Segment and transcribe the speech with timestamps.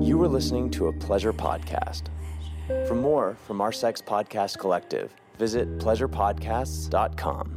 [0.00, 2.04] You are listening to a pleasure podcast.
[2.86, 7.54] For more from our Sex Podcast Collective, visit pleasurepodcasts.com.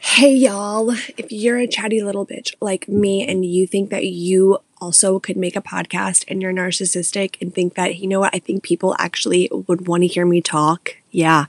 [0.00, 4.58] Hey y'all, if you're a chatty little bitch like me and you think that you
[4.80, 8.38] also could make a podcast and you're narcissistic and think that, you know what, I
[8.38, 10.96] think people actually would want to hear me talk.
[11.10, 11.46] Yeah.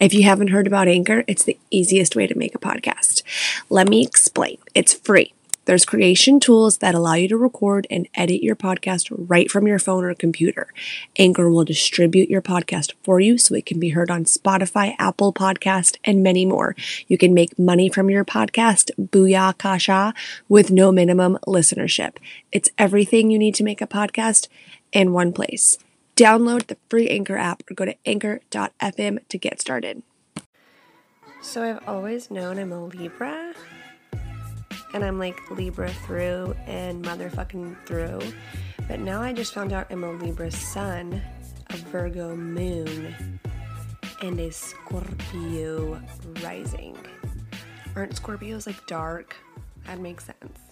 [0.00, 3.22] If you haven't heard about Anchor, it's the easiest way to make a podcast.
[3.68, 4.58] Let me explain.
[4.74, 5.34] It's free.
[5.68, 9.78] There's creation tools that allow you to record and edit your podcast right from your
[9.78, 10.72] phone or computer.
[11.18, 15.30] Anchor will distribute your podcast for you so it can be heard on Spotify, Apple
[15.30, 16.74] Podcast, and many more.
[17.06, 20.14] You can make money from your podcast, booyah kasha,
[20.48, 22.16] with no minimum listenership.
[22.50, 24.48] It's everything you need to make a podcast
[24.90, 25.76] in one place.
[26.16, 30.02] Download the free Anchor app or go to anchor.fm to get started.
[31.42, 33.52] So I've always known I'm a Libra
[34.94, 38.20] and I'm like Libra through and motherfucking through.
[38.86, 41.22] But now I just found out I'm a Libra sun,
[41.68, 43.40] a Virgo moon,
[44.22, 46.00] and a Scorpio
[46.42, 46.96] rising.
[47.94, 49.36] Aren't Scorpios like dark?
[49.86, 50.67] That makes sense.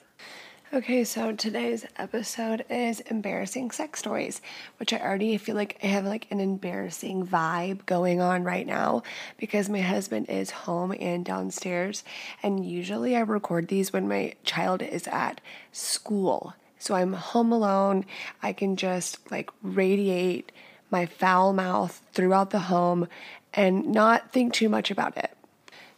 [0.74, 4.40] Okay, so today's episode is embarrassing sex stories,
[4.78, 9.04] which I already feel like I have like an embarrassing vibe going on right now
[9.36, 12.02] because my husband is home and downstairs.
[12.42, 16.54] And usually I record these when my child is at school.
[16.80, 18.04] So I'm home alone.
[18.42, 20.50] I can just like radiate
[20.90, 23.06] my foul mouth throughout the home
[23.54, 25.30] and not think too much about it.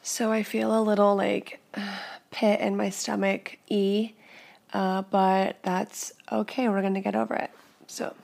[0.03, 1.59] So I feel a little like
[2.31, 4.13] pit in my stomach, E
[4.73, 6.69] uh, but that's okay.
[6.69, 7.51] We're going to get over it.
[7.87, 8.15] So,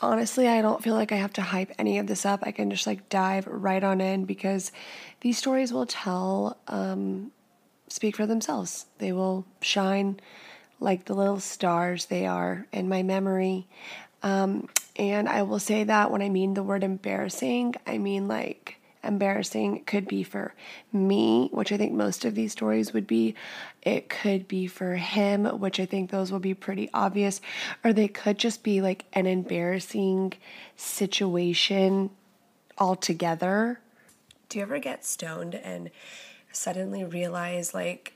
[0.00, 2.40] honestly, I don't feel like I have to hype any of this up.
[2.42, 4.72] I can just like dive right on in because
[5.20, 7.32] these stories will tell, um,
[7.88, 8.86] speak for themselves.
[8.98, 10.20] They will shine
[10.80, 13.66] like the little stars they are in my memory.
[14.22, 18.80] Um, and I will say that when I mean the word embarrassing, I mean like
[19.06, 19.84] embarrassing.
[19.84, 20.54] Could be for
[20.92, 23.34] me, which I think most of these stories would be.
[23.82, 27.40] It could be for him, which I think those will be pretty obvious.
[27.84, 30.34] Or they could just be like an embarrassing
[30.76, 32.10] situation
[32.78, 33.80] altogether.
[34.48, 35.90] Do you ever get stoned and
[36.52, 38.14] suddenly realize like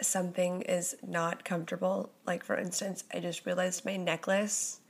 [0.00, 2.10] something is not comfortable?
[2.26, 4.80] Like, for instance, I just realized my necklace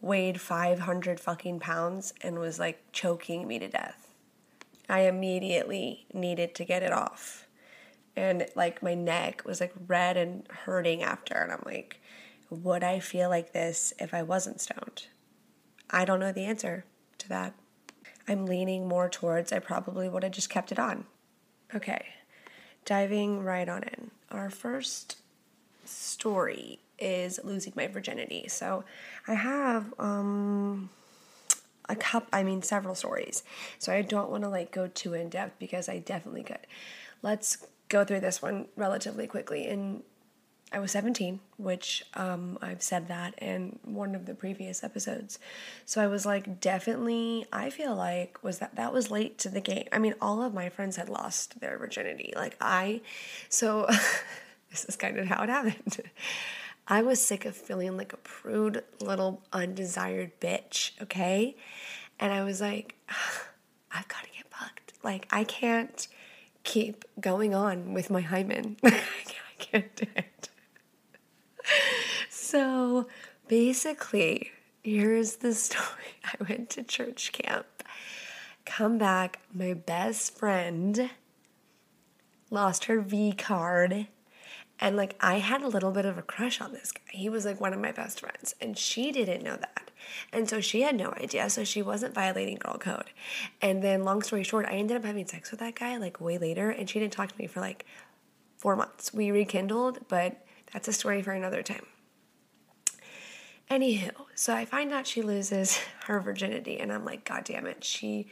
[0.00, 4.09] weighed 500 fucking pounds and was like choking me to death.
[4.90, 7.46] I immediately needed to get it off.
[8.16, 11.34] And like my neck was like red and hurting after.
[11.34, 12.00] And I'm like,
[12.50, 15.06] would I feel like this if I wasn't stoned?
[15.88, 16.84] I don't know the answer
[17.18, 17.54] to that.
[18.26, 21.06] I'm leaning more towards I probably would have just kept it on.
[21.72, 22.06] Okay,
[22.84, 24.10] diving right on in.
[24.32, 25.18] Our first
[25.84, 28.48] story is losing my virginity.
[28.48, 28.84] So
[29.28, 30.90] I have um
[31.90, 33.42] a cup i mean several stories.
[33.78, 36.66] So i don't want to like go too in depth because i definitely could.
[37.22, 37.58] Let's
[37.88, 39.66] go through this one relatively quickly.
[39.66, 40.02] And
[40.72, 45.38] i was 17 which um, i've said that in one of the previous episodes.
[45.84, 49.60] So i was like definitely i feel like was that that was late to the
[49.60, 49.88] game.
[49.92, 52.32] I mean all of my friends had lost their virginity.
[52.36, 53.00] Like i
[53.48, 53.86] so
[54.70, 56.02] this is kind of how it happened
[56.90, 61.54] I was sick of feeling like a prude little undesired bitch, okay?
[62.18, 62.96] And I was like,
[63.92, 64.94] I've got to get fucked.
[65.04, 66.08] Like, I can't
[66.64, 68.76] keep going on with my hymen.
[68.84, 69.02] I
[69.58, 70.48] can't do it.
[72.28, 73.06] So
[73.46, 74.50] basically,
[74.82, 77.84] here's the story I went to church camp,
[78.66, 81.08] come back, my best friend
[82.50, 84.08] lost her V card
[84.80, 87.02] and like I had a little bit of a crush on this guy.
[87.10, 89.90] He was like one of my best friends, and she didn't know that.
[90.32, 91.50] And so she had no idea.
[91.50, 93.10] So she wasn't violating girl code.
[93.60, 96.38] And then, long story short, I ended up having sex with that guy like way
[96.38, 97.84] later, and she didn't talk to me for like
[98.56, 99.12] four months.
[99.12, 101.86] We rekindled, but that's a story for another time.
[103.70, 107.84] Anywho, so I find out she loses her virginity, and I'm like, God damn it.
[107.84, 108.28] She,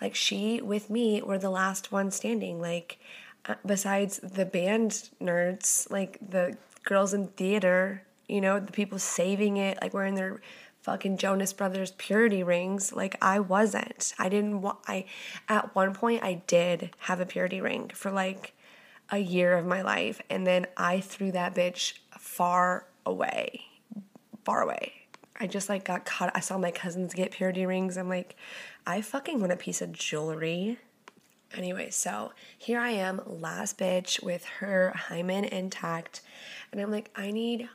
[0.00, 2.60] like, she with me were the last one standing.
[2.60, 2.98] Like,
[3.46, 9.56] Uh, besides the band nerds, like the girls in theater, you know, the people saving
[9.56, 10.40] it, like wearing their
[10.82, 12.92] fucking Jonas Brothers purity rings.
[12.92, 14.14] Like I wasn't.
[14.18, 14.62] I didn't.
[14.62, 15.06] Wa- I
[15.48, 18.54] at one point I did have a purity ring for like
[19.10, 23.62] a year of my life, and then I threw that bitch far away,
[24.44, 24.92] far away.
[25.38, 26.30] I just like got caught.
[26.34, 27.96] I saw my cousins get purity rings.
[27.96, 28.36] I'm like,
[28.86, 30.78] I fucking want a piece of jewelry.
[31.54, 36.20] Anyway, so here I am, last bitch with her hymen intact.
[36.70, 37.68] And I'm like, I need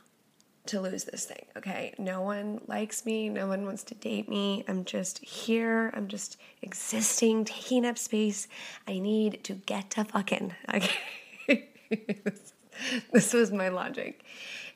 [0.66, 1.94] to lose this thing, okay?
[1.98, 3.28] No one likes me.
[3.28, 4.64] No one wants to date me.
[4.66, 5.90] I'm just here.
[5.94, 8.48] I'm just existing, taking up space.
[8.88, 11.68] I need to get to fucking, okay?
[13.12, 14.24] this was my logic.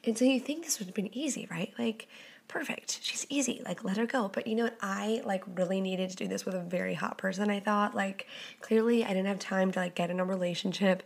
[0.05, 1.73] And so you think this would have been easy, right?
[1.79, 2.09] Like,
[2.51, 2.99] perfect.
[3.01, 3.63] She's easy.
[3.65, 4.29] Like, let her go.
[4.29, 4.77] But you know what?
[4.83, 7.49] I like really needed to do this with a very hot person.
[7.49, 8.27] I thought like
[8.61, 11.05] clearly I didn't have time to like get in a relationship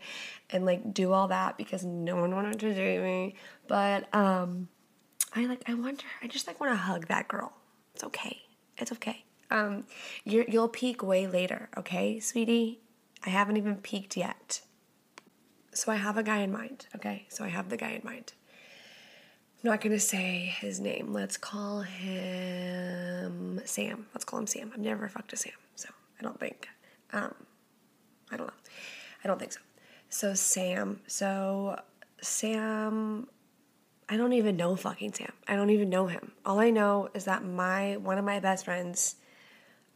[0.51, 3.35] and like do all that because no one wanted to date me.
[3.69, 4.69] But um,
[5.35, 6.05] I like I wonder.
[6.23, 7.53] I just like want to hug that girl.
[7.95, 8.43] It's okay.
[8.79, 9.25] It's okay.
[9.51, 9.85] Um,
[10.25, 11.69] you you'll peak way later.
[11.77, 12.81] Okay, sweetie.
[13.25, 14.63] I haven't even peaked yet.
[15.73, 16.87] So I have a guy in mind.
[16.97, 18.33] Okay, so I have the guy in mind.
[19.65, 21.15] I'm not gonna say his name.
[21.15, 24.05] Let's call him Sam.
[24.13, 24.71] Let's call him Sam.
[24.75, 25.89] I've never fucked a Sam, so
[26.21, 26.69] I don't think.
[27.15, 27.35] Um,
[28.31, 28.53] I don't know.
[29.25, 29.61] I don't think so.
[30.11, 31.01] So Sam.
[31.07, 31.81] So
[32.21, 33.27] Sam.
[34.07, 35.33] I don't even know fucking Sam.
[35.49, 36.33] I don't even know him.
[36.45, 39.17] All I know is that my one of my best friends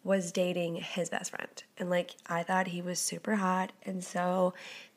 [0.02, 4.54] was dating his best friend, and like I thought he was super hot, and so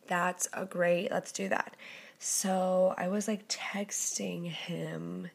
[0.07, 1.11] that's a great.
[1.11, 1.75] Let's do that.
[2.23, 5.27] So I was like texting him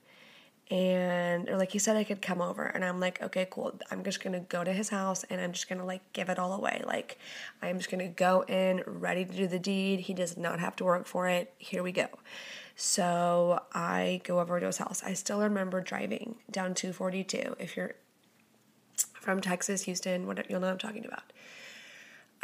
[0.70, 3.76] and or like he said I could come over and I'm like, okay, cool.
[3.90, 6.52] I'm just gonna go to his house and I'm just gonna like give it all
[6.52, 6.82] away.
[6.86, 7.18] Like
[7.60, 9.98] I'm just gonna go in ready to do the deed.
[9.98, 11.52] He does not have to work for it.
[11.58, 12.06] Here we go.
[12.76, 15.02] So I go over to his house.
[15.04, 17.56] I still remember driving down 242.
[17.58, 17.96] If you're
[19.20, 21.32] from Texas, Houston, what you'll know what I'm talking about.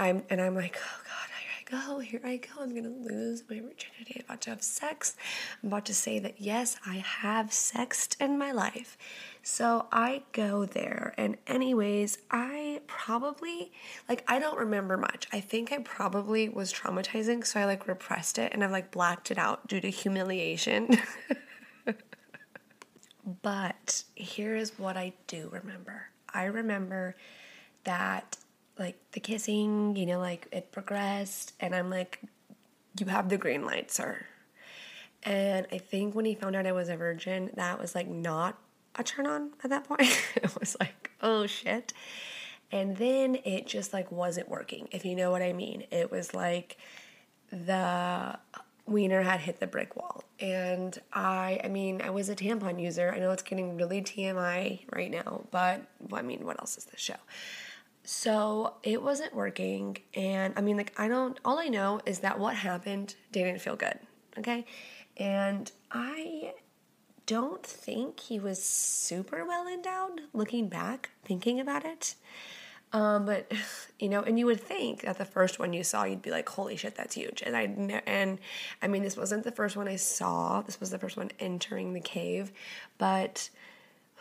[0.01, 1.32] I'm and I'm like, oh god,
[1.73, 2.61] go, here I go.
[2.61, 4.17] I'm going to lose my virginity.
[4.17, 5.17] I'm about to have sex.
[5.63, 8.99] I'm about to say that, yes, I have sexed in my life.
[9.43, 11.15] So I go there.
[11.17, 13.73] And, anyways, I probably,
[14.09, 15.27] like, I don't remember much.
[15.33, 17.45] I think I probably was traumatizing.
[17.47, 20.99] So I, like, repressed it and I, like, blacked it out due to humiliation.
[23.43, 27.15] but here is what I do remember I remember
[27.85, 28.37] that
[28.83, 32.21] like the kissing, you know, like it progressed, and I'm like,
[32.99, 34.27] you have the green light, sir.
[35.23, 38.59] And I think when he found out I was a virgin, that was like not
[38.97, 40.01] a turn on at that point.
[40.37, 41.93] it was like, oh shit.
[42.73, 45.85] And then it just like wasn't working, if you know what I mean.
[45.91, 46.77] It was like
[47.51, 48.39] the
[48.87, 50.25] wiener had hit the brick wall.
[50.41, 53.13] And I, I mean, I was a tampon user.
[53.15, 55.83] I know it's getting really TMI right now, but
[56.13, 57.15] I mean, what else is this show?
[58.05, 59.99] So it wasn't working.
[60.15, 63.77] And I mean, like, I don't, all I know is that what happened didn't feel
[63.77, 63.99] good.
[64.39, 64.65] Okay.
[65.17, 66.55] And I
[67.27, 72.15] don't think he was super well endowed looking back, thinking about it.
[72.93, 73.51] Um, but
[73.99, 76.49] you know, and you would think that the first one you saw, you'd be like,
[76.49, 77.63] "Holy shit, that's huge!" And I
[78.07, 78.39] and
[78.83, 80.63] I mean, this wasn't the first one I saw.
[80.63, 82.53] This was the first one entering the cave,
[82.99, 83.49] but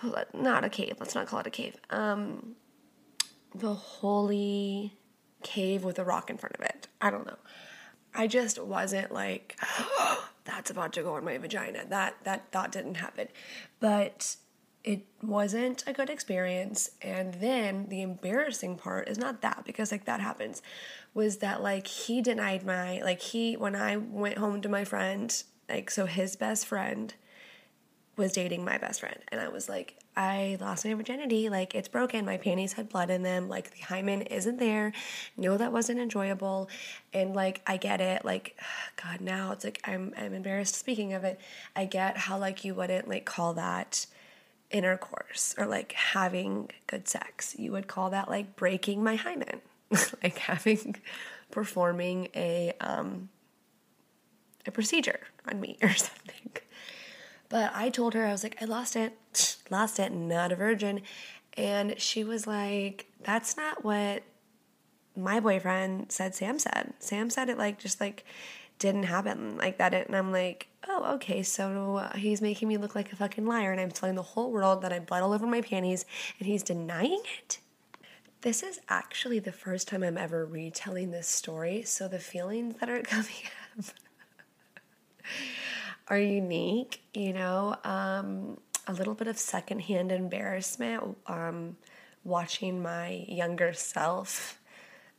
[0.33, 0.95] not a cave.
[0.99, 1.75] Let's not call it a cave.
[1.89, 2.55] Um,
[3.53, 4.93] the holy
[5.43, 6.87] cave with a rock in front of it.
[7.01, 7.37] I don't know.
[8.13, 11.85] I just wasn't like, oh, that's about to go in my vagina.
[11.87, 13.27] That that thought didn't happen.
[13.79, 14.35] But
[14.83, 16.91] it wasn't a good experience.
[17.01, 20.61] And then the embarrassing part is not that because like that happens,
[21.13, 25.43] was that like he denied my like he when I went home to my friend,
[25.69, 27.13] like so his best friend
[28.21, 29.17] was dating my best friend.
[29.29, 31.49] And I was like, I lost my virginity.
[31.49, 32.23] Like, it's broken.
[32.23, 33.49] My panties had blood in them.
[33.49, 34.93] Like, the hymen isn't there.
[35.37, 36.69] No, that wasn't enjoyable.
[37.13, 38.23] And, like, I get it.
[38.23, 38.57] Like,
[39.03, 41.39] God, now it's like I'm, I'm embarrassed speaking of it.
[41.75, 44.05] I get how, like, you wouldn't, like, call that
[44.69, 47.55] intercourse or, like, having good sex.
[47.57, 49.61] You would call that, like, breaking my hymen.
[50.23, 50.95] like, having,
[51.49, 53.29] performing a, um,
[54.67, 56.51] a procedure on me or something.
[57.51, 61.01] But I told her, I was like, I lost it, lost it, not a virgin.
[61.57, 64.23] And she was like, that's not what
[65.17, 66.93] my boyfriend said Sam said.
[66.99, 68.25] Sam said it like, just like,
[68.79, 69.93] didn't happen like that.
[69.93, 73.73] And I'm like, oh, okay, so he's making me look like a fucking liar.
[73.73, 76.05] And I'm telling the whole world that I bled all over my panties
[76.39, 77.59] and he's denying it.
[78.41, 81.83] This is actually the first time I'm ever retelling this story.
[81.83, 83.27] So the feelings that are coming
[83.77, 83.85] up
[86.11, 91.77] are unique, you know, um, a little bit of secondhand embarrassment um,
[92.25, 94.59] watching my younger self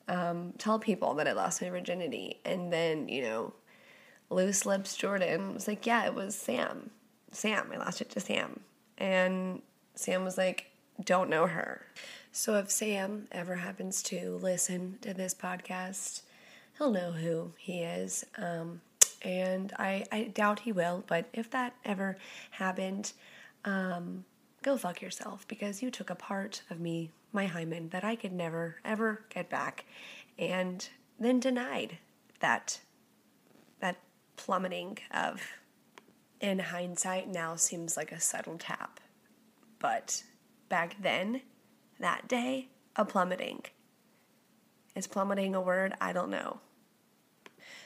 [0.07, 2.41] um, tell people that I lost my virginity.
[2.45, 3.55] And then, you know,
[4.29, 6.91] loose lips Jordan was like, Yeah, it was Sam.
[7.31, 7.71] Sam.
[7.73, 8.61] I lost it to Sam.
[8.99, 9.63] And
[9.95, 10.73] Sam was like,
[11.03, 11.87] Don't know her.
[12.33, 16.21] So if Sam ever happens to listen to this podcast,
[16.77, 18.27] he'll know who he is.
[18.37, 18.83] Um,
[19.23, 22.17] and I, I doubt he will, but if that ever
[22.51, 23.13] happened,
[23.65, 24.25] um,
[24.63, 28.33] go fuck yourself because you took a part of me, my hymen, that I could
[28.33, 29.85] never, ever get back,
[30.39, 30.89] and
[31.19, 31.99] then denied
[32.41, 32.81] that
[33.81, 33.97] that
[34.37, 35.41] plummeting of
[36.41, 39.01] in hindsight now seems like a subtle tap.
[39.79, 40.25] But
[40.69, 41.43] back then,
[42.01, 43.63] that day, a plummeting.
[44.95, 45.95] Is plummeting a word?
[46.01, 46.61] I don't know.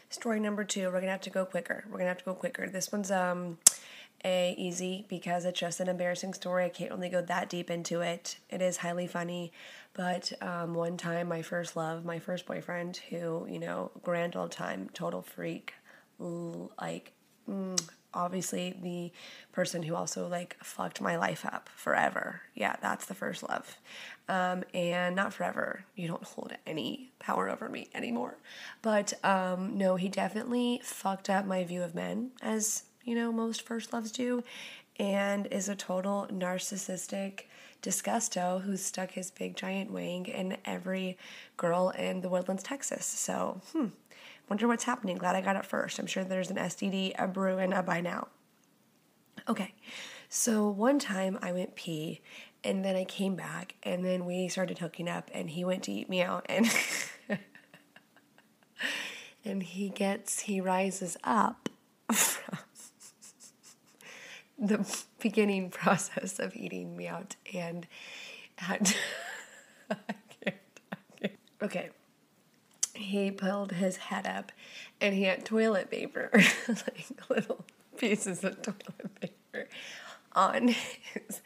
[0.09, 1.85] Story number two, we're gonna have to go quicker.
[1.91, 2.69] We're gonna have to go quicker.
[2.69, 3.59] This one's um
[4.25, 6.65] a easy because it's just an embarrassing story.
[6.65, 8.39] I can't really go that deep into it.
[8.49, 9.53] It is highly funny,
[9.95, 14.53] but um, one time my first love, my first boyfriend, who you know, grand old
[14.53, 15.75] time, total freak,
[16.19, 17.13] like
[17.49, 17.81] mm,
[18.17, 19.13] obviously the
[19.53, 22.41] person who also like fucked my life up forever.
[22.55, 23.77] Yeah, that's the first love.
[24.29, 25.85] Um, and not forever.
[25.95, 28.39] You don't hold any power over me anymore.
[28.83, 33.63] But um, no, he definitely fucked up my view of men, as you know, most
[33.63, 34.43] first loves do,
[34.99, 37.43] and is a total narcissistic
[37.83, 41.17] disgusto who's stuck his big giant wing in every
[41.57, 43.07] girl in the Woodlands, Texas.
[43.07, 43.87] So, hmm,
[44.49, 45.17] Wonder what's happening.
[45.17, 45.99] Glad I got it first.
[45.99, 48.29] I'm sure there's an STD, a brewing a by now.
[49.49, 49.75] Okay,
[50.29, 52.21] so one time I went pee,
[52.63, 55.93] and then I came back, and then we started hooking up, and he went to
[55.93, 56.67] eat me out, and
[59.45, 61.69] and he gets he rises up
[62.13, 62.59] from
[64.59, 67.87] the beginning process of eating me out, and
[68.57, 68.95] had
[69.91, 69.97] I
[70.41, 70.57] can't,
[70.93, 71.39] I can't.
[71.63, 71.91] okay
[72.97, 74.53] he pulled his head up
[75.01, 76.31] and he had toilet paper,
[76.69, 77.65] like little
[77.97, 79.69] pieces of toilet paper
[80.33, 81.41] on his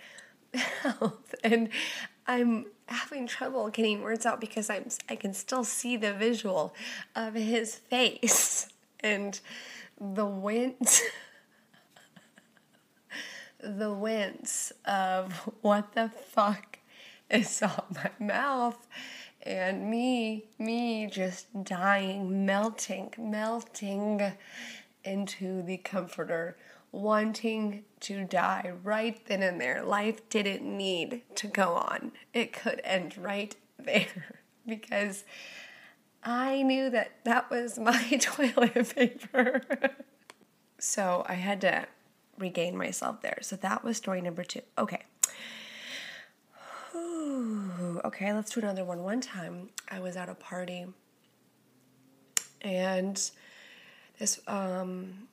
[0.84, 1.34] mouth.
[1.44, 1.70] And
[2.26, 6.74] I'm having trouble getting words out because I'm I can still see the visual
[7.16, 8.68] of his face
[9.00, 9.40] and
[9.98, 11.02] the wince
[13.62, 16.78] the wince of what the fuck
[17.30, 18.86] is on my mouth
[19.42, 24.32] and me, me just dying, melting, melting
[25.04, 26.56] into the comforter,
[26.92, 29.82] wanting to die right then and there.
[29.82, 35.24] Life didn't need to go on, it could end right there because
[36.22, 39.62] I knew that that was my toilet paper.
[40.78, 41.86] so I had to
[42.38, 43.38] regain myself there.
[43.42, 44.62] So that was story number two.
[44.78, 45.02] Okay.
[48.04, 49.02] Okay, let's do another one.
[49.02, 50.86] One time I was at a party
[52.62, 53.30] and
[54.18, 55.28] this um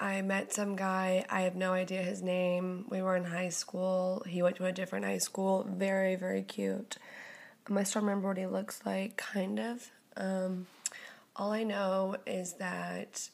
[0.00, 2.86] I met some guy, I have no idea his name.
[2.88, 4.24] We were in high school.
[4.26, 5.66] He went to a different high school.
[5.68, 6.96] Very, very cute.
[7.68, 9.90] Um, I still remember what he looks like, kind of.
[10.16, 10.66] Um,
[11.36, 13.28] all I know is that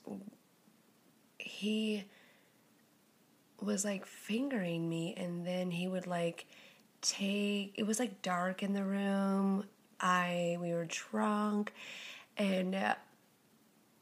[1.38, 2.04] he
[3.60, 6.46] was like fingering me, and then he would like
[7.08, 9.64] take it was like dark in the room.
[10.00, 11.72] I we were drunk
[12.36, 12.94] and uh,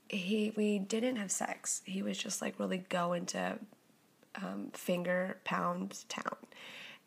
[0.09, 1.83] he we didn't have sex.
[1.85, 3.59] He was just like really going to
[4.37, 6.37] um, finger pound town.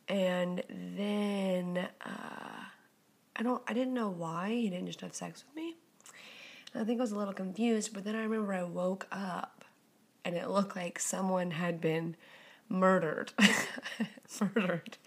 [0.08, 2.64] And then uh,
[3.36, 5.76] i don't i didn't know why he didn't just have sex with me.
[6.76, 9.66] I think i was a little confused but then i remember i woke up
[10.24, 12.16] and it looked like someone had been
[12.70, 13.32] murdered.
[14.56, 14.98] Murdered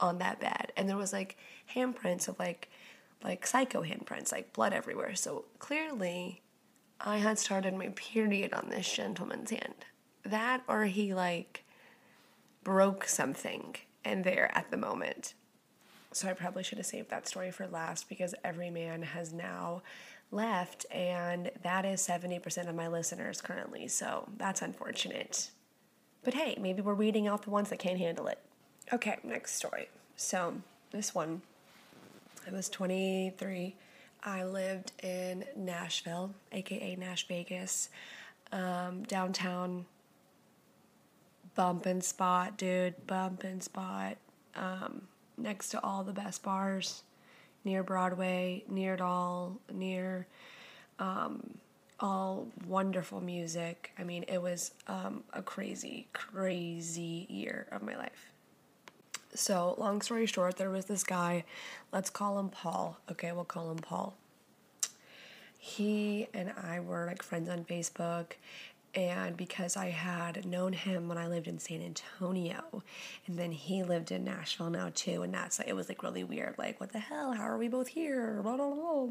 [0.00, 0.72] on that bed.
[0.76, 1.36] And there was like
[1.74, 2.70] handprints of like
[3.22, 5.14] like psycho handprints, like blood everywhere.
[5.14, 6.42] So clearly
[7.00, 9.86] I had started my period on this gentleman's hand.
[10.24, 11.64] That or he like
[12.62, 15.34] broke something and there at the moment.
[16.12, 19.82] So I probably should have saved that story for last because every man has now
[20.30, 23.88] left and that is 70% of my listeners currently.
[23.88, 25.50] So that's unfortunate.
[26.22, 28.38] But hey, maybe we're weeding out the ones that can't handle it.
[28.94, 29.88] Okay, next story.
[30.14, 30.54] So,
[30.92, 31.42] this one,
[32.46, 33.74] I was 23.
[34.22, 37.88] I lived in Nashville, aka Nash Vegas,
[38.52, 39.86] um, downtown.
[41.56, 44.16] Bumping spot, dude, bumping spot.
[44.54, 47.02] Um, next to all the best bars,
[47.64, 50.28] near Broadway, near it all, near
[51.00, 51.58] um,
[51.98, 53.90] all wonderful music.
[53.98, 58.33] I mean, it was um, a crazy, crazy year of my life.
[59.36, 61.44] So, long story short, there was this guy,
[61.92, 62.98] let's call him Paul.
[63.10, 64.14] Okay, we'll call him Paul.
[65.58, 68.32] He and I were like friends on Facebook,
[68.94, 72.84] and because I had known him when I lived in San Antonio,
[73.26, 76.54] and then he lived in Nashville now too, and that's it was like really weird.
[76.56, 77.32] Like, what the hell?
[77.32, 78.40] How are we both here?
[78.40, 79.08] Blah, blah, blah.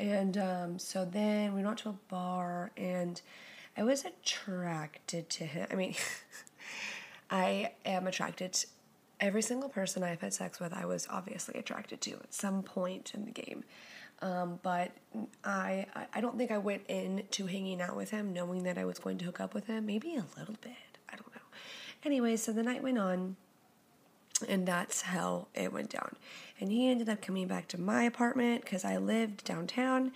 [0.00, 3.20] And um, so then we went to a bar, and
[3.76, 5.68] I was attracted to him.
[5.70, 5.94] I mean,
[7.30, 8.66] I am attracted to
[9.22, 10.74] every single person I've had sex with.
[10.74, 13.64] I was obviously attracted to at some point in the game.
[14.20, 14.90] Um, but
[15.44, 18.98] I, I don't think I went into hanging out with him knowing that I was
[18.98, 19.86] going to hook up with him.
[19.86, 20.98] Maybe a little bit.
[21.08, 21.40] I don't know.
[22.04, 23.36] Anyway, so the night went on,
[24.48, 26.16] and that's how it went down.
[26.60, 30.12] And he ended up coming back to my apartment because I lived downtown,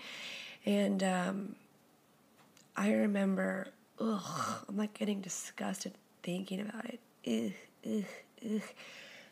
[0.65, 1.57] and um,
[2.77, 3.69] I remember,
[4.01, 7.01] ugh, I'm like getting disgusted thinking about it.
[7.27, 7.53] Ugh,
[7.99, 8.05] ugh,
[8.45, 8.63] ugh.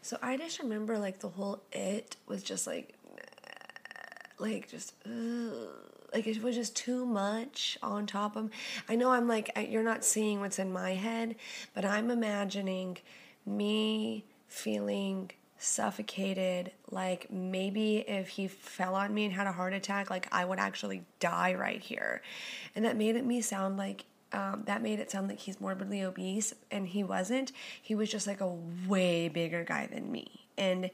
[0.02, 2.94] So I just remember like the whole it was just like
[4.38, 5.68] like just ugh,
[6.12, 8.50] like it was just too much on top of
[8.88, 11.34] i know i'm like you're not seeing what's in my head
[11.74, 12.96] but i'm imagining
[13.46, 20.10] me feeling suffocated like maybe if he fell on me and had a heart attack
[20.10, 22.22] like i would actually die right here
[22.74, 26.02] and that made it me sound like um, that made it sound like he's morbidly
[26.02, 30.90] obese and he wasn't he was just like a way bigger guy than me and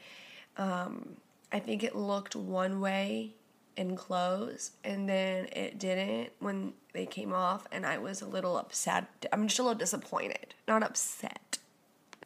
[0.56, 1.16] um,
[1.52, 3.34] I think it looked one way
[3.76, 8.56] in clothes and then it didn't when they came off and I was a little
[8.56, 9.26] upset.
[9.32, 11.58] I'm just a little disappointed, not upset.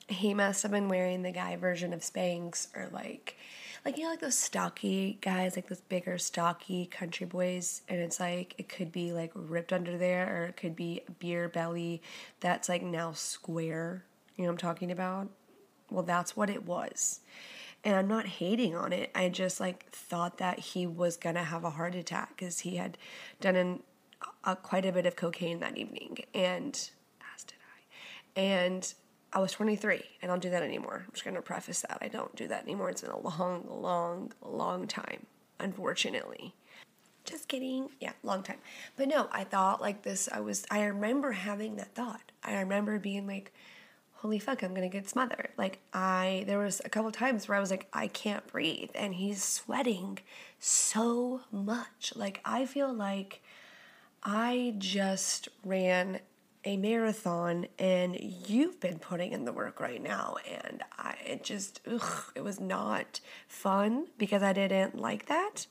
[0.08, 3.36] He must have been wearing the guy version of Spanx or like
[3.84, 8.18] like you know like those stocky guys, like those bigger stocky country boys and it's
[8.18, 12.02] like it could be like ripped under there or it could be beer belly
[12.40, 14.04] that's like now square.
[14.36, 15.28] You know what I'm talking about?
[15.90, 17.20] Well, that's what it was
[17.84, 19.10] and I'm not hating on it.
[19.14, 22.96] I just like thought that he was gonna have a heart attack because he had
[23.40, 23.82] done an,
[24.42, 26.74] a, quite a bit of cocaine that evening, and
[27.34, 28.40] as did I.
[28.40, 28.94] And
[29.34, 30.02] I was 23.
[30.22, 31.02] I don't do that anymore.
[31.06, 32.90] I'm just gonna preface that I don't do that anymore.
[32.90, 35.26] It's been a long, long, long time,
[35.60, 36.54] unfortunately.
[37.24, 37.88] Just kidding.
[38.00, 38.58] Yeah, long time.
[38.96, 40.28] But no, I thought like this.
[40.30, 40.64] I was.
[40.70, 42.32] I remember having that thought.
[42.42, 43.52] I remember being like
[44.24, 45.50] holy fuck, I'm gonna get smothered.
[45.58, 49.14] Like I there was a couple times where I was like, I can't breathe and
[49.14, 50.18] he's sweating
[50.58, 52.14] so much.
[52.16, 53.42] Like I feel like
[54.22, 56.20] I just ran
[56.64, 61.80] a marathon and you've been putting in the work right now and I it just
[61.90, 65.66] ugh, it was not fun because I didn't like that.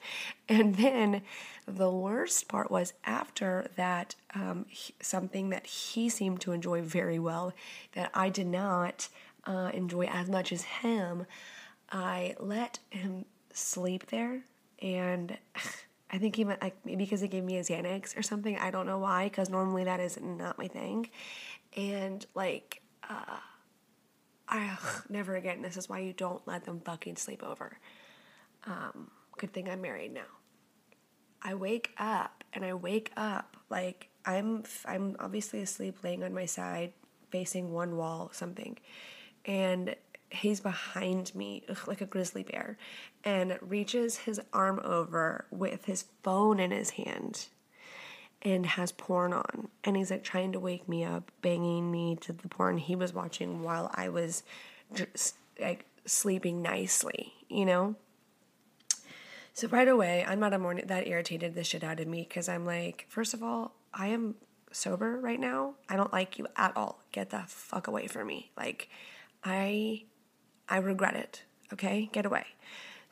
[0.48, 1.22] And then
[1.68, 7.20] the worst part was after that um, he, something that he seemed to enjoy very
[7.20, 7.54] well
[7.94, 9.08] that I did not
[9.46, 11.26] uh, enjoy as much as him
[11.90, 14.42] I let him sleep there
[14.82, 15.38] and
[16.14, 18.56] I think he meant like maybe because he gave me a Xanax or something.
[18.60, 21.10] I don't know why, because normally that is not my thing.
[21.76, 23.40] And like, uh,
[24.48, 25.64] I ugh, never again.
[25.64, 27.80] This is why you don't let them fucking sleep over.
[28.66, 30.22] Um, good thing I'm married now.
[31.42, 36.46] I wake up and I wake up like I'm I'm obviously asleep laying on my
[36.46, 36.94] side
[37.32, 38.78] facing one wall something
[39.46, 39.96] and
[40.34, 42.78] he's behind me ugh, like a grizzly bear
[43.24, 47.48] and reaches his arm over with his phone in his hand
[48.42, 49.70] and has porn on.
[49.84, 53.14] And he's like trying to wake me up banging me to the porn he was
[53.14, 54.44] watching while i was
[54.94, 57.96] just like sleeping nicely you know?
[59.54, 62.50] So right away i'm not a morning that irritated the shit out of me because
[62.50, 64.36] i'm like first of all i am
[64.74, 65.76] sober right now.
[65.88, 67.00] I don't like you at all.
[67.12, 68.52] Get the fuck away from me.
[68.58, 68.90] Like
[69.44, 70.04] i
[70.68, 71.44] I regret it.
[71.72, 72.46] Okay, get away.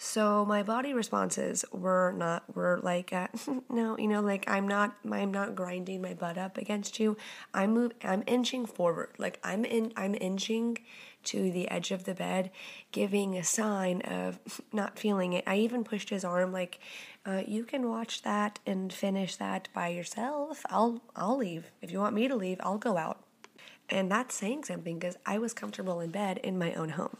[0.03, 3.27] So my body responses were not were like uh,
[3.69, 7.17] no, you know, like I'm not I'm not grinding my butt up against you.
[7.53, 9.11] I'm move I'm inching forward.
[9.19, 10.79] Like I'm in I'm inching
[11.25, 12.49] to the edge of the bed,
[12.91, 14.39] giving a sign of
[14.73, 15.43] not feeling it.
[15.45, 16.79] I even pushed his arm like
[17.23, 20.65] uh, you can watch that and finish that by yourself.
[20.71, 21.69] I'll I'll leave.
[21.79, 23.23] If you want me to leave, I'll go out.
[23.87, 27.17] And that's saying something because I was comfortable in bed in my own home.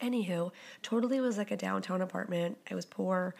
[0.00, 2.58] Anywho, totally was like a downtown apartment.
[2.70, 3.34] I was poor.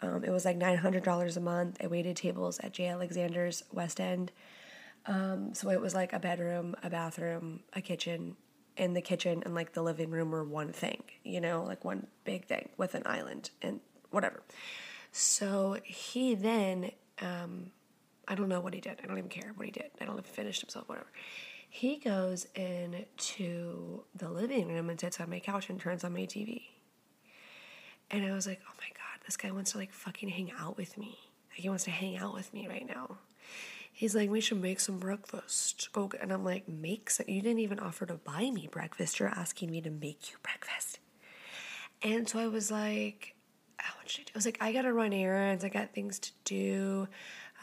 [0.00, 1.78] Um, it was like $900 a month.
[1.82, 2.86] I waited tables at J.
[2.86, 4.30] Alexander's West End.
[5.06, 8.36] Um, so it was like a bedroom, a bathroom, a kitchen,
[8.76, 12.06] and the kitchen and like the living room were one thing, you know, like one
[12.24, 13.80] big thing with an island and
[14.10, 14.42] whatever.
[15.10, 17.72] So he then, um,
[18.28, 19.00] I don't know what he did.
[19.02, 19.90] I don't even care what he did.
[20.00, 21.08] I don't he finished himself, whatever.
[21.68, 26.22] He goes into the living room and sits on my couch and turns on my
[26.22, 26.62] TV.
[28.10, 30.76] And I was like, oh my God, this guy wants to like fucking hang out
[30.76, 31.18] with me.
[31.50, 33.18] Like he wants to hang out with me right now.
[33.92, 35.88] He's like, we should make some breakfast.
[35.94, 37.26] Oh, Go, and I'm like, make some.
[37.28, 39.18] You didn't even offer to buy me breakfast.
[39.18, 41.00] You're asking me to make you breakfast.
[42.00, 43.34] And so I was like,
[43.80, 44.30] oh, should I do?
[44.34, 45.64] I was like, I gotta run errands.
[45.64, 47.08] I got things to do.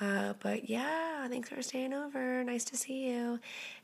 [0.01, 2.43] Uh, but yeah, thanks for staying over.
[2.43, 3.39] Nice to see you.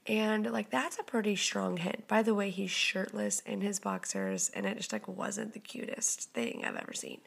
[0.08, 2.08] And like, that's a pretty strong hint.
[2.08, 6.34] By the way, he's shirtless in his boxers, and it just like wasn't the cutest
[6.34, 7.22] thing I've ever seen.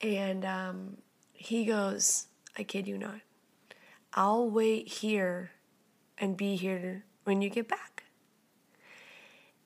[0.00, 0.96] And um,
[1.32, 3.20] he goes, I kid you not,
[4.14, 5.50] I'll wait here
[6.16, 8.04] and be here when you get back.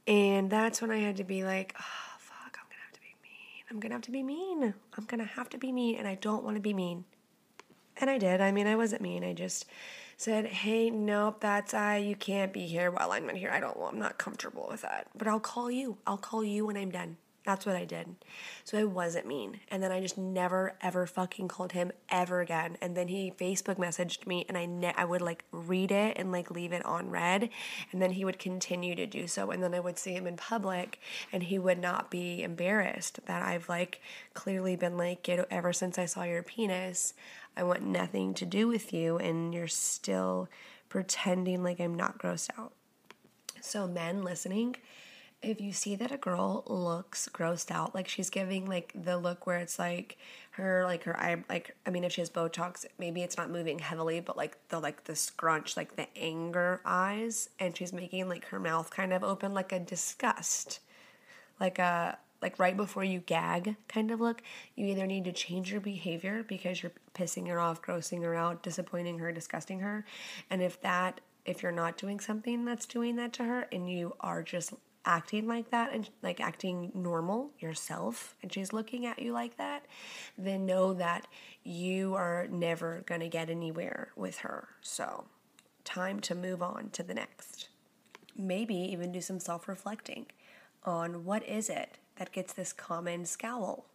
[0.08, 3.14] And that's when I had to be like, oh, fuck, I'm gonna have to be
[3.22, 3.64] mean.
[3.70, 4.74] I'm gonna have to be mean.
[4.98, 7.04] I'm gonna have to be mean, and I don't wanna be mean.
[8.00, 8.40] And I did.
[8.40, 9.22] I mean, I wasn't mean.
[9.22, 9.66] I just
[10.16, 11.96] said, "Hey, nope, that's I.
[11.96, 13.50] Uh, you can't be here while I'm in here.
[13.50, 13.76] I don't.
[13.78, 15.06] I'm not comfortable with that.
[15.16, 15.98] But I'll call you.
[16.06, 18.16] I'll call you when I'm done." That's what I did.
[18.64, 19.60] So I wasn't mean.
[19.68, 22.76] And then I just never ever fucking called him ever again.
[22.82, 26.32] And then he Facebook messaged me and I ne- I would like read it and
[26.32, 27.48] like leave it on read
[27.92, 30.36] and then he would continue to do so and then I would see him in
[30.36, 31.00] public
[31.32, 34.02] and he would not be embarrassed that I've like
[34.34, 37.14] clearly been like get ever since I saw your penis.
[37.56, 40.48] I want nothing to do with you and you're still
[40.90, 42.72] pretending like I'm not grossed out.
[43.62, 44.76] So men listening,
[45.42, 49.46] if you see that a girl looks grossed out, like she's giving like the look
[49.46, 50.18] where it's like
[50.52, 53.78] her like her eye like I mean if she has Botox, maybe it's not moving
[53.78, 58.46] heavily, but like the like the scrunch, like the anger eyes, and she's making like
[58.46, 60.80] her mouth kind of open like a disgust.
[61.58, 64.42] Like a like right before you gag kind of look,
[64.74, 68.62] you either need to change your behavior because you're pissing her off, grossing her out,
[68.62, 70.04] disappointing her, disgusting her.
[70.50, 74.14] And if that if you're not doing something that's doing that to her and you
[74.20, 79.32] are just acting like that and like acting normal yourself and she's looking at you
[79.32, 79.86] like that,
[80.36, 81.26] then know that
[81.64, 84.68] you are never going to get anywhere with her.
[84.82, 85.24] So,
[85.84, 87.68] time to move on to the next.
[88.36, 90.26] Maybe even do some self reflecting
[90.84, 93.86] on what is it that gets this common scowl.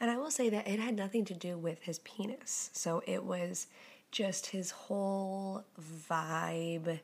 [0.00, 2.70] And I will say that it had nothing to do with his penis.
[2.72, 3.68] So it was
[4.10, 7.00] just his whole vibe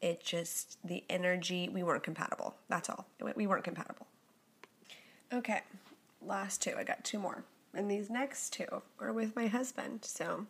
[0.00, 2.54] it just, the energy, we weren't compatible.
[2.68, 3.06] That's all.
[3.36, 4.06] We weren't compatible.
[5.32, 5.62] Okay,
[6.22, 6.74] last two.
[6.78, 7.44] I got two more.
[7.74, 10.04] And these next two are with my husband.
[10.04, 10.46] So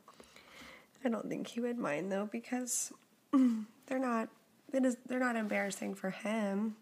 [1.04, 2.92] I don't think he would mind though because
[3.86, 4.28] they're not
[4.72, 6.76] it is they're not embarrassing for him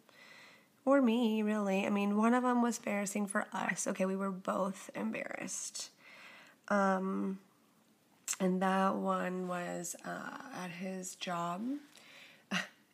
[0.84, 1.86] or me really.
[1.86, 3.86] I mean, one of them was embarrassing for us.
[3.86, 5.90] Okay, we were both embarrassed.
[6.68, 7.38] Um
[8.40, 11.62] and that one was uh, at his job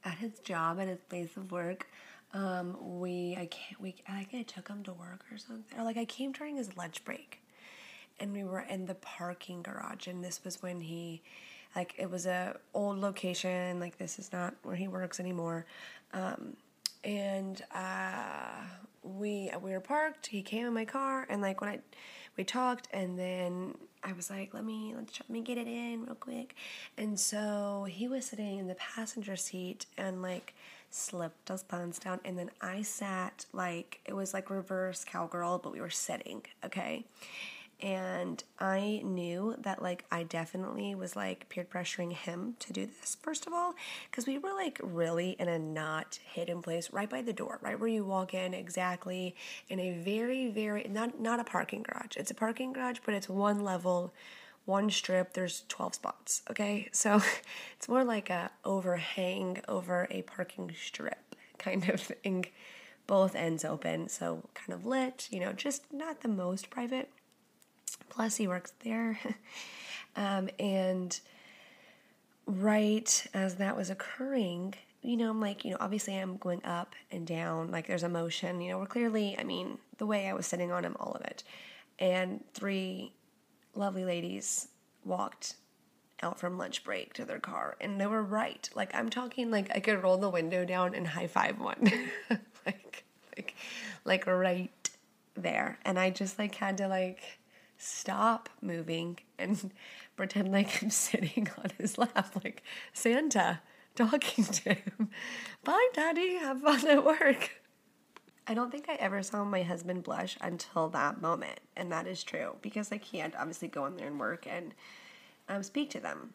[0.08, 1.86] at his job at his place of work.
[2.34, 5.84] Um, we I can't we I think I took him to work or something or
[5.84, 7.40] like I came during his lunch break,
[8.20, 11.22] and we were in the parking garage and this was when he
[11.74, 15.66] like it was a old location like this is not where he works anymore
[16.12, 16.56] um,
[17.04, 18.62] and uh,
[19.02, 20.26] we we were parked.
[20.26, 21.78] He came in my car and like when i
[22.36, 26.14] we talked and then i was like let me let me get it in real
[26.14, 26.54] quick.
[26.96, 30.54] And so he was sitting in the passenger seat and like
[30.90, 32.20] slipped his pants down.
[32.24, 37.04] And then i sat like it was like reverse cowgirl but we were sitting okay
[37.80, 43.16] and I knew that like I definitely was like peer pressuring him to do this
[43.22, 43.74] first of all
[44.10, 47.78] because we were like really in a not hidden place right by the door right
[47.78, 49.36] where you walk in exactly
[49.68, 52.16] in a very very not not a parking garage.
[52.16, 54.12] It's a parking garage but it's one level
[54.64, 55.32] one strip.
[55.34, 56.88] There's 12 spots okay?
[56.92, 57.22] So
[57.76, 62.46] it's more like a overhang over a parking strip kind of thing.
[63.06, 67.08] Both ends open so kind of lit you know just not the most private
[68.18, 69.20] Plus, he works there.
[70.16, 71.20] um, and
[72.46, 76.96] right as that was occurring, you know, I'm like, you know, obviously I'm going up
[77.12, 80.48] and down, like there's emotion, you know, we're clearly, I mean, the way I was
[80.48, 81.44] sitting on him, all of it.
[82.00, 83.12] And three
[83.76, 84.66] lovely ladies
[85.04, 85.54] walked
[86.20, 88.68] out from lunch break to their car and they were right.
[88.74, 91.92] Like I'm talking like I could roll the window down and high five one.
[92.66, 93.04] like
[93.36, 93.54] like
[94.04, 94.90] like right
[95.36, 95.78] there.
[95.84, 97.22] And I just like had to like
[97.78, 99.70] stop moving and
[100.16, 102.62] pretend like I'm sitting on his lap, like
[102.92, 103.60] Santa
[103.94, 105.10] talking to him.
[105.64, 106.34] Bye, Daddy.
[106.36, 107.62] Have fun at work.
[108.46, 112.22] I don't think I ever saw my husband blush until that moment, and that is
[112.22, 114.74] true because I can't obviously go in there and work and
[115.48, 116.32] um, speak to them.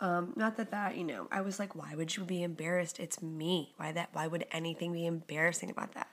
[0.00, 3.00] Um, not that that you know, I was like, why would you be embarrassed?
[3.00, 3.72] It's me.
[3.76, 4.10] Why that?
[4.12, 6.08] Why would anything be embarrassing about that?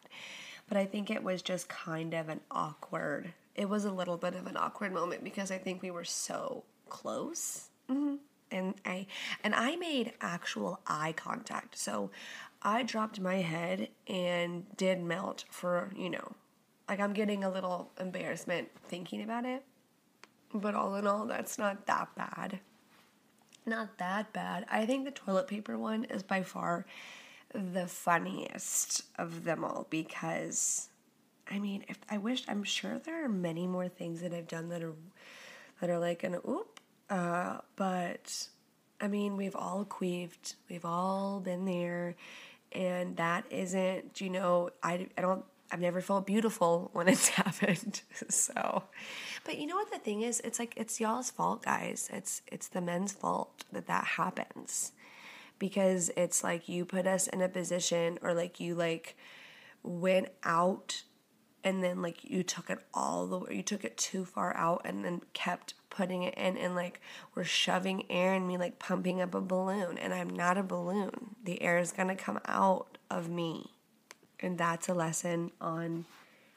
[0.70, 4.36] But I think it was just kind of an awkward it was a little bit
[4.36, 7.70] of an awkward moment because I think we were so close.
[7.90, 8.16] Mm-hmm.
[8.52, 9.08] And I
[9.44, 11.78] and I made actual eye contact.
[11.78, 12.12] So
[12.62, 16.34] I dropped my head and did melt for, you know,
[16.90, 19.64] like I'm getting a little embarrassment thinking about it.
[20.54, 22.60] But all in all, that's not that bad.
[23.66, 24.66] Not that bad.
[24.70, 26.86] I think the toilet paper one is by far
[27.54, 30.90] the funniest of them all because
[31.52, 34.70] I mean, if I wish I'm sure there are many more things that I've done
[34.70, 34.96] that are
[35.82, 36.80] that are like an oop
[37.12, 38.48] uh, but
[39.02, 42.16] I mean, we've all queefed, we've all been there,
[42.72, 48.02] and that isn't, you know, I, I don't, I've never felt beautiful when it's happened.
[48.30, 48.84] so,
[49.44, 50.40] but you know what the thing is?
[50.40, 52.10] It's like it's y'all's fault, guys.
[52.14, 54.94] It's it's the men's fault that that happens
[55.60, 59.18] because it's like you put us in a position or like you like
[59.84, 61.04] went out
[61.64, 64.82] and then like you took it all the way you took it too far out
[64.86, 67.00] and then kept putting it in and like
[67.36, 71.36] we're shoving air in me like pumping up a balloon and I'm not a balloon.
[71.44, 73.72] The air is going to come out of me.
[74.40, 76.06] And that's a lesson on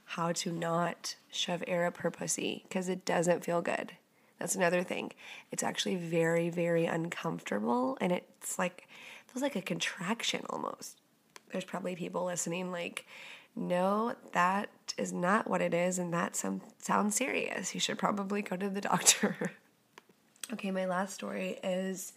[0.07, 3.93] how to not shove air up her pussy because it doesn't feel good.
[4.38, 5.12] That's another thing.
[5.51, 8.88] It's actually very, very uncomfortable and it's like
[9.27, 11.01] feels like a contraction almost.
[11.53, 13.05] There's probably people listening like
[13.57, 17.75] no, that is not what it is, and that some, sounds serious.
[17.75, 19.53] You should probably go to the doctor.
[20.53, 22.12] okay, my last story is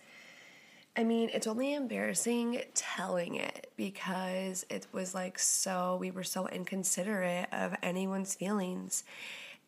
[0.98, 6.48] I mean, it's only embarrassing telling it because it was like so, we were so
[6.48, 9.04] inconsiderate of anyone's feelings.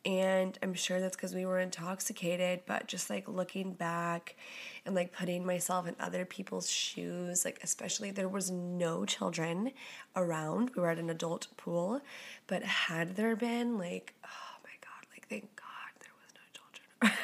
[0.05, 4.37] And I'm sure that's because we were intoxicated, but just like looking back
[4.85, 9.71] and like putting myself in other people's shoes, like especially there was no children
[10.15, 10.71] around.
[10.75, 12.01] We were at an adult pool,
[12.47, 15.65] but had there been like, oh my God, like thank God
[15.99, 17.17] there was no children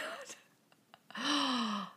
[1.18, 1.88] around.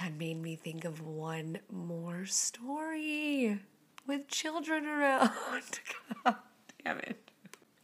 [0.00, 3.60] that made me think of one more story
[4.06, 5.30] with children around.
[6.24, 6.36] God
[6.84, 7.23] damn it.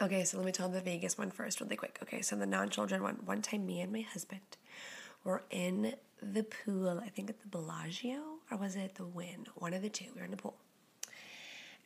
[0.02, 1.98] Okay, so let me tell the Vegas one first, really quick.
[2.02, 3.18] Okay, so the non children one.
[3.26, 4.40] One time, me and my husband
[5.24, 9.46] were in the pool, I think at the Bellagio, or was it the Wynn?
[9.56, 10.06] One of the two.
[10.14, 10.56] We were in the pool.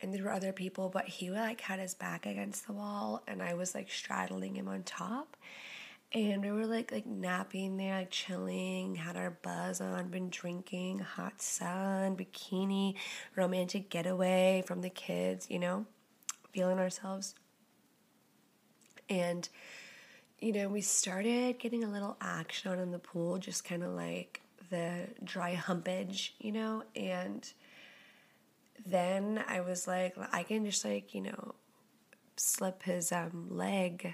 [0.01, 3.43] And there were other people, but he like had his back against the wall, and
[3.43, 5.35] I was like straddling him on top.
[6.13, 10.99] And we were like like napping there, like chilling, had our buzz on, been drinking,
[10.99, 12.95] hot sun, bikini,
[13.35, 15.85] romantic getaway from the kids, you know,
[16.53, 17.35] feeling ourselves
[19.09, 19.47] and,
[20.39, 23.91] you know, we started getting a little action on in the pool, just kind of
[23.91, 27.51] like the dry humpage, you know, and
[28.85, 31.55] then I was like, I can just like, you know,
[32.37, 34.13] slip his um, leg,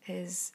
[0.00, 0.52] his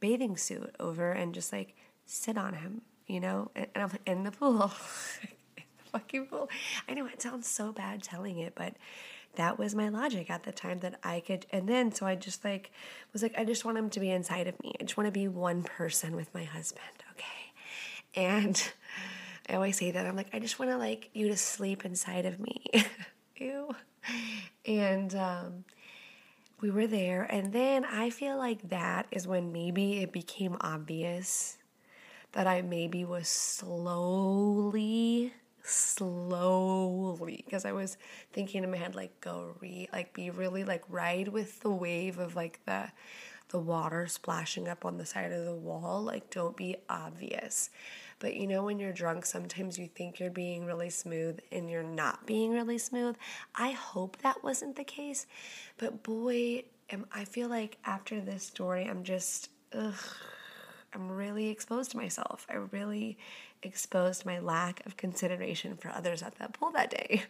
[0.00, 1.76] bathing suit over and just like
[2.06, 4.72] sit on him, you know, and, and I'm in the pool.
[5.22, 6.48] in the fucking pool.
[6.88, 8.74] I know it sounds so bad telling it, but
[9.38, 11.46] that was my logic at the time that I could.
[11.52, 12.72] And then, so I just like
[13.12, 14.74] was like, I just want him to be inside of me.
[14.80, 17.24] I just want to be one person with my husband, okay?
[18.14, 18.60] And
[19.48, 22.26] I always say that I'm like, I just want to like you to sleep inside
[22.26, 22.64] of me.
[23.36, 23.74] Ew.
[24.66, 25.64] And um,
[26.60, 27.22] we were there.
[27.22, 31.58] And then I feel like that is when maybe it became obvious
[32.32, 35.32] that I maybe was slowly
[35.68, 37.96] slowly because I was
[38.32, 42.18] thinking in my head like go re like be really like ride with the wave
[42.18, 42.90] of like the
[43.50, 47.70] the water splashing up on the side of the wall like don't be obvious
[48.18, 51.82] but you know when you're drunk sometimes you think you're being really smooth and you're
[51.82, 53.16] not being really smooth
[53.54, 55.26] I hope that wasn't the case
[55.78, 59.94] but boy am I feel like after this story I'm just ugh
[60.94, 62.46] I'm really exposed to myself.
[62.48, 63.18] I really
[63.62, 67.22] exposed my lack of consideration for others at that pool that day.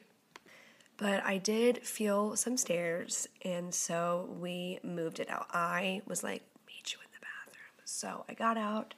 [0.97, 5.47] But I did feel some stares, and so we moved it out.
[5.53, 7.83] I was like, meet you in the bathroom.
[7.85, 8.95] So I got out,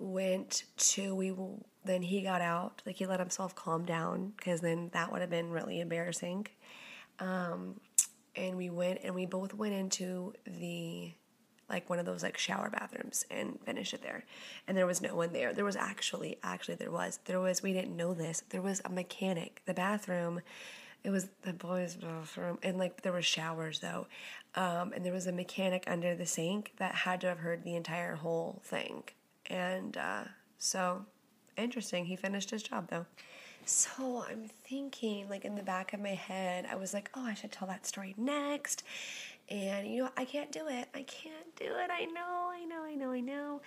[0.00, 1.32] went to, we
[1.84, 5.30] then he got out, like he let himself calm down, because then that would have
[5.30, 6.48] been really embarrassing.
[7.20, 7.80] Um,
[8.34, 11.12] and we went, and we both went into the
[11.68, 14.24] like one of those like shower bathrooms and finish it there.
[14.66, 15.52] And there was no one there.
[15.52, 18.42] There was actually actually there was there was we didn't know this.
[18.50, 19.62] There was a mechanic.
[19.66, 20.42] The bathroom
[21.04, 24.06] it was the boys' bathroom, and like there were showers though,
[24.54, 27.74] um, and there was a mechanic under the sink that had to have heard the
[27.74, 29.02] entire whole thing,
[29.46, 30.24] and uh,
[30.58, 31.04] so
[31.56, 32.04] interesting.
[32.04, 33.06] He finished his job though.
[33.64, 37.34] So I'm thinking, like in the back of my head, I was like, oh, I
[37.34, 38.82] should tell that story next.
[39.52, 40.88] And you know, I can't do it.
[40.94, 41.90] I can't do it.
[41.90, 43.60] I know, I know, I know, I know.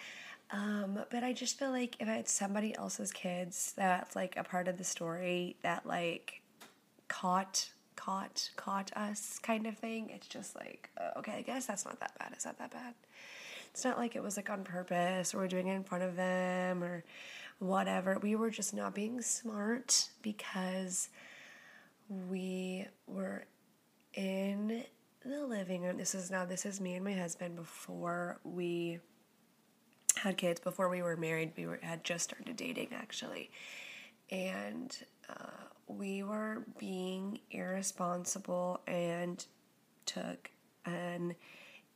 [0.49, 4.67] Um, but I just feel like if it's somebody else's kids that's like a part
[4.67, 6.41] of the story that like
[7.07, 11.85] caught caught caught us kind of thing, it's just like uh, okay, I guess that's
[11.85, 12.33] not that bad.
[12.35, 12.95] Is that that bad?
[13.69, 16.15] It's not like it was like on purpose or we're doing it in front of
[16.15, 17.03] them or
[17.59, 18.17] whatever.
[18.19, 21.09] We were just not being smart because
[22.09, 23.45] we were
[24.15, 24.83] in
[25.25, 25.97] the living room.
[25.97, 28.99] This is now this is me and my husband before we
[30.15, 31.53] had kids, before we were married.
[31.57, 33.49] We were had just started dating actually,
[34.29, 34.95] and
[35.29, 39.43] uh, we were being irresponsible and
[40.05, 40.51] took
[40.85, 41.35] an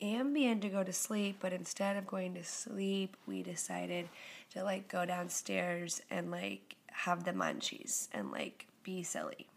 [0.01, 4.07] Ambien to go to sleep, but instead of going to sleep, we decided
[4.51, 9.47] to like go downstairs and like have the munchies and like be silly.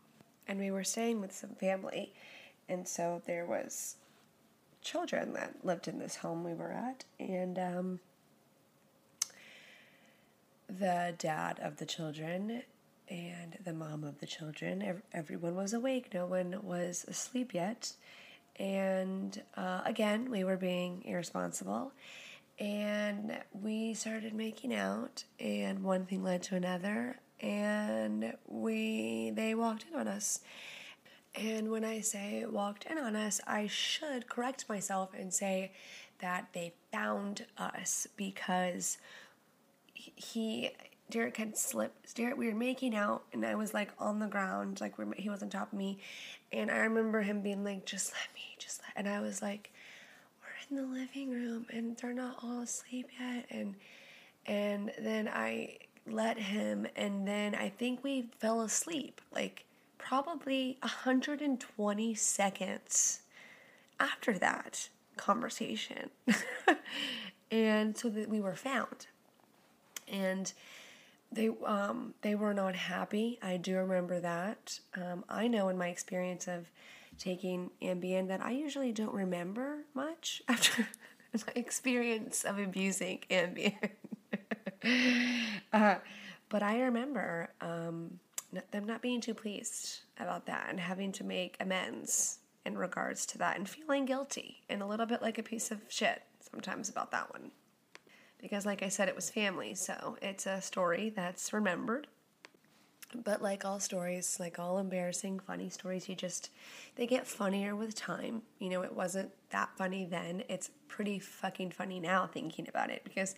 [0.48, 2.12] And we were staying with some family,
[2.72, 3.96] and so there was
[4.80, 8.00] children that lived in this home we were at, and um,
[10.68, 12.62] the dad of the children
[13.08, 15.02] and the mom of the children.
[15.12, 17.92] Everyone was awake, no one was asleep yet.
[18.58, 21.92] And uh, again, we were being irresponsible.
[22.58, 29.87] And we started making out, and one thing led to another, and we they walked
[29.90, 30.40] in on us.
[31.34, 35.72] And when I say walked in on us, I should correct myself and say
[36.18, 38.98] that they found us because
[39.94, 40.70] he
[41.10, 42.14] Derek had slipped.
[42.14, 45.42] Derek, we were making out, and I was like on the ground, like he was
[45.42, 45.98] on top of me,
[46.52, 49.72] and I remember him being like, "Just let me, just let," and I was like,
[50.40, 53.74] "We're in the living room, and they're not all asleep yet," and
[54.46, 59.64] and then I let him, and then I think we fell asleep, like
[60.02, 63.20] probably 120 seconds
[64.00, 66.10] after that conversation,
[67.50, 69.06] and so that we were found,
[70.08, 70.52] and
[71.30, 73.38] they um, they were not happy.
[73.42, 74.80] I do remember that.
[74.96, 76.70] Um, I know in my experience of
[77.18, 80.88] taking Ambien that I usually don't remember much after
[81.34, 83.90] my experience of abusing Ambien.
[85.72, 85.96] uh,
[86.48, 88.18] but I remember um,
[88.70, 93.38] them not being too pleased about that and having to make amends in regards to
[93.38, 97.10] that and feeling guilty and a little bit like a piece of shit sometimes about
[97.10, 97.50] that one
[98.42, 102.08] because, like I said, it was family, so it's a story that's remembered.
[103.14, 106.50] But like all stories, like all embarrassing, funny stories, you just
[106.96, 108.42] they get funnier with time.
[108.58, 110.42] You know, it wasn't that funny then.
[110.48, 113.34] It's pretty fucking funny now thinking about it because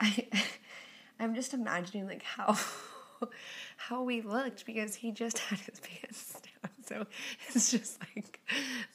[0.00, 0.26] I
[1.20, 2.56] I'm just imagining like how
[3.76, 6.70] how we looked because he just had his pants down.
[6.84, 7.06] So
[7.48, 8.40] it's just like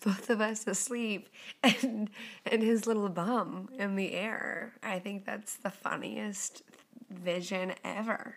[0.04, 1.30] both of us asleep
[1.63, 2.10] and
[2.46, 4.74] and his little bum in the air.
[4.84, 6.63] I think that's the funniest
[7.10, 8.36] vision ever.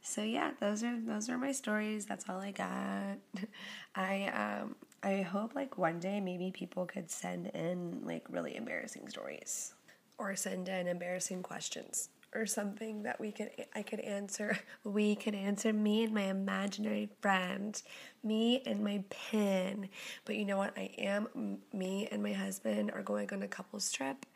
[0.00, 2.06] So yeah, those are those are my stories.
[2.06, 3.18] That's all I got.
[3.94, 9.08] I um I hope like one day maybe people could send in like really embarrassing
[9.08, 9.74] stories
[10.18, 14.58] or send in embarrassing questions or something that we could I could answer.
[14.84, 17.80] We could answer me and my imaginary friend,
[18.22, 19.88] me and my pin.
[20.24, 20.76] But you know what?
[20.76, 24.26] I am me and my husband are going on a couples trip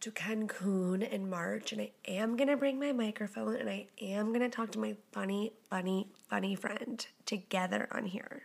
[0.00, 4.48] to Cancun in March, and I am gonna bring my microphone and I am gonna
[4.48, 8.42] talk to my funny, funny, funny friend together on here.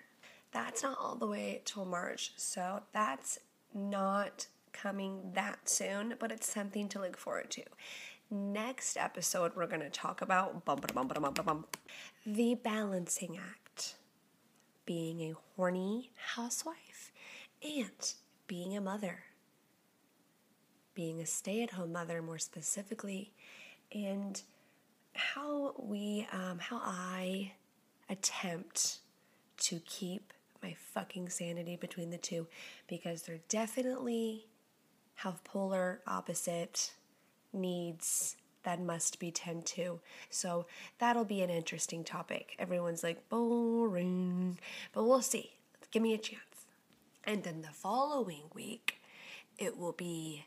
[0.52, 3.40] That's not all the way till March, so that's
[3.74, 7.64] not coming that soon, but it's something to look forward to.
[8.34, 10.64] Next episode, we're going to talk about
[12.26, 13.96] the balancing act.
[14.86, 17.12] Being a horny housewife
[17.62, 18.14] and
[18.48, 19.24] being a mother,
[20.94, 23.34] being a stay at home mother more specifically,
[23.94, 24.42] and
[25.14, 27.52] how we, um, how I
[28.10, 29.00] attempt
[29.58, 30.32] to keep
[30.64, 32.48] my fucking sanity between the two.
[32.88, 34.48] Because they're definitely
[35.16, 36.94] have polar opposite
[37.54, 40.00] needs that must be tended to.
[40.30, 40.66] So
[41.00, 42.56] that'll be an interesting topic.
[42.60, 44.60] Everyone's like, boring,
[44.94, 45.52] but we'll see.
[45.92, 46.42] Give me a chance.
[47.24, 49.02] And then the following week,
[49.58, 50.46] it will be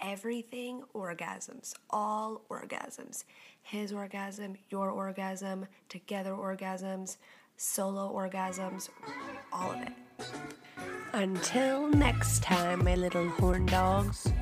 [0.00, 3.24] everything orgasms, all orgasms.
[3.62, 7.16] His orgasm, your orgasm, together orgasms,
[7.56, 8.88] solo orgasms,
[9.52, 9.92] all of it.
[11.12, 14.32] Until next time, my little horn dogs.